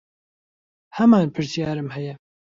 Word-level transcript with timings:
هەمان 0.97 1.27
پرسیارم 1.35 1.87
هەیە. 1.95 2.13